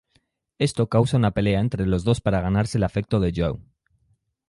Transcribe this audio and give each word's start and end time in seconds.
Esto 0.57 0.89
causa 0.89 1.15
una 1.17 1.29
pelea 1.29 1.59
entre 1.59 1.85
los 1.85 2.03
dos 2.03 2.21
para 2.21 2.41
ganarse 2.41 2.79
el 2.79 2.83
afecto 2.85 3.19
de 3.19 3.33
Joe. 3.35 3.59